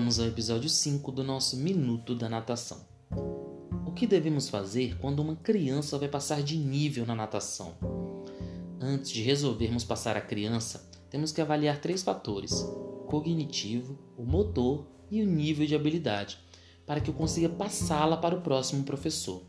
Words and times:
Chegamos 0.00 0.18
ao 0.18 0.28
episódio 0.28 0.70
5 0.70 1.12
do 1.12 1.22
nosso 1.22 1.58
Minuto 1.58 2.14
da 2.14 2.26
Natação. 2.26 2.80
O 3.86 3.92
que 3.92 4.06
devemos 4.06 4.48
fazer 4.48 4.96
quando 4.96 5.20
uma 5.20 5.36
criança 5.36 5.98
vai 5.98 6.08
passar 6.08 6.42
de 6.42 6.56
nível 6.56 7.04
na 7.04 7.14
natação? 7.14 7.74
Antes 8.80 9.10
de 9.10 9.20
resolvermos 9.20 9.84
passar 9.84 10.16
a 10.16 10.20
criança, 10.22 10.90
temos 11.10 11.32
que 11.32 11.40
avaliar 11.42 11.82
três 11.82 12.02
fatores: 12.02 12.66
cognitivo, 13.08 13.98
o 14.16 14.24
motor 14.24 14.86
e 15.10 15.20
o 15.20 15.26
nível 15.26 15.66
de 15.66 15.74
habilidade, 15.74 16.38
para 16.86 17.02
que 17.02 17.10
eu 17.10 17.14
consiga 17.14 17.50
passá-la 17.50 18.16
para 18.16 18.34
o 18.34 18.40
próximo 18.40 18.84
professor. 18.84 19.42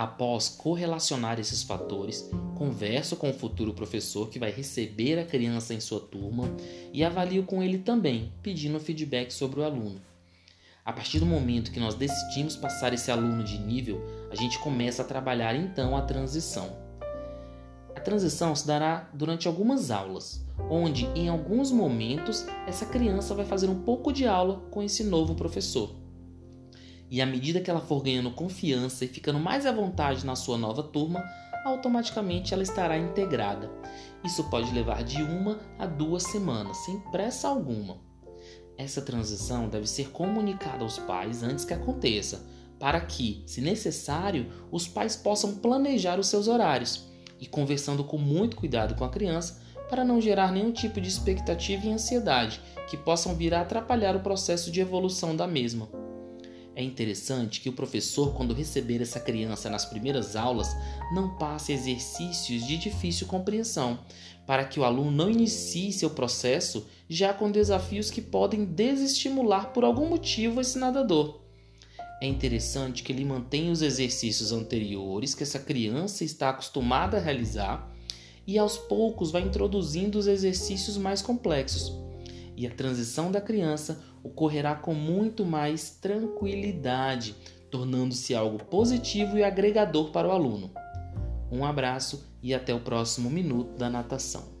Após 0.00 0.48
correlacionar 0.48 1.38
esses 1.38 1.62
fatores, 1.62 2.26
converso 2.56 3.16
com 3.16 3.28
o 3.28 3.34
futuro 3.34 3.74
professor 3.74 4.30
que 4.30 4.38
vai 4.38 4.50
receber 4.50 5.18
a 5.18 5.26
criança 5.26 5.74
em 5.74 5.78
sua 5.78 6.00
turma 6.00 6.50
e 6.90 7.04
avalio 7.04 7.42
com 7.42 7.62
ele 7.62 7.76
também, 7.76 8.32
pedindo 8.42 8.80
feedback 8.80 9.30
sobre 9.30 9.60
o 9.60 9.62
aluno. 9.62 10.00
A 10.86 10.90
partir 10.90 11.18
do 11.18 11.26
momento 11.26 11.70
que 11.70 11.78
nós 11.78 11.94
decidimos 11.94 12.56
passar 12.56 12.94
esse 12.94 13.10
aluno 13.10 13.44
de 13.44 13.58
nível, 13.58 14.02
a 14.30 14.34
gente 14.36 14.58
começa 14.60 15.02
a 15.02 15.04
trabalhar 15.04 15.54
então 15.54 15.94
a 15.94 16.00
transição. 16.00 16.74
A 17.94 18.00
transição 18.00 18.56
se 18.56 18.66
dará 18.66 19.10
durante 19.12 19.46
algumas 19.48 19.90
aulas, 19.90 20.42
onde 20.70 21.04
em 21.14 21.28
alguns 21.28 21.70
momentos 21.70 22.46
essa 22.66 22.86
criança 22.86 23.34
vai 23.34 23.44
fazer 23.44 23.68
um 23.68 23.82
pouco 23.82 24.14
de 24.14 24.26
aula 24.26 24.62
com 24.70 24.82
esse 24.82 25.04
novo 25.04 25.34
professor. 25.34 25.94
E 27.10 27.20
à 27.20 27.26
medida 27.26 27.60
que 27.60 27.68
ela 27.68 27.80
for 27.80 28.02
ganhando 28.02 28.30
confiança 28.30 29.04
e 29.04 29.08
ficando 29.08 29.40
mais 29.40 29.66
à 29.66 29.72
vontade 29.72 30.24
na 30.24 30.36
sua 30.36 30.56
nova 30.56 30.82
turma, 30.82 31.24
automaticamente 31.64 32.54
ela 32.54 32.62
estará 32.62 32.96
integrada. 32.96 33.70
Isso 34.24 34.44
pode 34.44 34.72
levar 34.72 35.02
de 35.02 35.20
uma 35.22 35.58
a 35.78 35.86
duas 35.86 36.22
semanas, 36.22 36.76
sem 36.84 37.00
pressa 37.10 37.48
alguma. 37.48 37.98
Essa 38.78 39.02
transição 39.02 39.68
deve 39.68 39.86
ser 39.86 40.10
comunicada 40.10 40.84
aos 40.84 40.98
pais 40.98 41.42
antes 41.42 41.64
que 41.64 41.74
aconteça, 41.74 42.46
para 42.78 43.00
que, 43.00 43.42
se 43.44 43.60
necessário, 43.60 44.50
os 44.70 44.88
pais 44.88 45.16
possam 45.16 45.56
planejar 45.56 46.18
os 46.18 46.28
seus 46.28 46.48
horários 46.48 47.10
e 47.38 47.46
conversando 47.46 48.04
com 48.04 48.16
muito 48.16 48.56
cuidado 48.56 48.94
com 48.94 49.04
a 49.04 49.10
criança 49.10 49.60
para 49.88 50.04
não 50.04 50.20
gerar 50.20 50.52
nenhum 50.52 50.72
tipo 50.72 51.00
de 51.00 51.08
expectativa 51.08 51.86
e 51.86 51.92
ansiedade 51.92 52.60
que 52.88 52.96
possam 52.96 53.34
vir 53.34 53.52
a 53.52 53.62
atrapalhar 53.62 54.14
o 54.14 54.20
processo 54.20 54.70
de 54.70 54.80
evolução 54.80 55.34
da 55.34 55.46
mesma. 55.46 55.88
É 56.80 56.82
interessante 56.82 57.60
que 57.60 57.68
o 57.68 57.74
professor, 57.74 58.32
quando 58.32 58.54
receber 58.54 59.02
essa 59.02 59.20
criança 59.20 59.68
nas 59.68 59.84
primeiras 59.84 60.34
aulas, 60.34 60.74
não 61.12 61.36
passe 61.36 61.74
exercícios 61.74 62.66
de 62.66 62.78
difícil 62.78 63.26
compreensão, 63.26 63.98
para 64.46 64.64
que 64.64 64.80
o 64.80 64.84
aluno 64.84 65.10
não 65.10 65.28
inicie 65.28 65.92
seu 65.92 66.08
processo 66.08 66.86
já 67.06 67.34
com 67.34 67.50
desafios 67.50 68.10
que 68.10 68.22
podem 68.22 68.64
desestimular 68.64 69.74
por 69.74 69.84
algum 69.84 70.08
motivo 70.08 70.58
esse 70.58 70.78
nadador. 70.78 71.42
É 72.18 72.26
interessante 72.26 73.02
que 73.02 73.12
ele 73.12 73.26
mantenha 73.26 73.70
os 73.70 73.82
exercícios 73.82 74.50
anteriores 74.50 75.34
que 75.34 75.42
essa 75.42 75.58
criança 75.58 76.24
está 76.24 76.48
acostumada 76.48 77.18
a 77.18 77.20
realizar 77.20 77.94
e 78.46 78.56
aos 78.56 78.78
poucos 78.78 79.30
vai 79.30 79.42
introduzindo 79.42 80.18
os 80.18 80.26
exercícios 80.26 80.96
mais 80.96 81.20
complexos 81.20 81.92
e 82.60 82.66
a 82.66 82.70
transição 82.70 83.32
da 83.32 83.40
criança 83.40 84.02
ocorrerá 84.22 84.74
com 84.74 84.92
muito 84.92 85.46
mais 85.46 85.92
tranquilidade, 85.92 87.34
tornando-se 87.70 88.34
algo 88.34 88.62
positivo 88.62 89.38
e 89.38 89.42
agregador 89.42 90.10
para 90.10 90.28
o 90.28 90.30
aluno. 90.30 90.70
Um 91.50 91.64
abraço 91.64 92.30
e 92.42 92.52
até 92.52 92.74
o 92.74 92.80
próximo 92.80 93.30
minuto 93.30 93.78
da 93.78 93.88
natação. 93.88 94.59